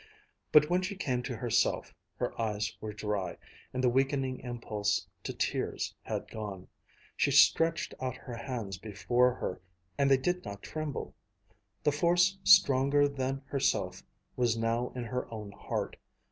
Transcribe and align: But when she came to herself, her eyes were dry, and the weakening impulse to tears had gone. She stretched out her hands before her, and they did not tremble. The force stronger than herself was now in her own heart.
But 0.51 0.67
when 0.67 0.81
she 0.81 0.95
came 0.95 1.21
to 1.21 1.35
herself, 1.37 1.93
her 2.17 2.33
eyes 2.41 2.75
were 2.81 2.91
dry, 2.91 3.37
and 3.71 3.83
the 3.83 3.89
weakening 3.89 4.39
impulse 4.39 5.07
to 5.21 5.31
tears 5.31 5.93
had 6.01 6.27
gone. 6.27 6.67
She 7.15 7.29
stretched 7.29 7.93
out 8.01 8.17
her 8.17 8.33
hands 8.33 8.79
before 8.79 9.35
her, 9.35 9.61
and 9.99 10.09
they 10.09 10.17
did 10.17 10.43
not 10.43 10.63
tremble. 10.63 11.13
The 11.83 11.91
force 11.91 12.39
stronger 12.43 13.07
than 13.07 13.43
herself 13.45 14.01
was 14.35 14.57
now 14.57 14.89
in 14.95 15.03
her 15.03 15.31
own 15.31 15.51
heart. 15.51 15.95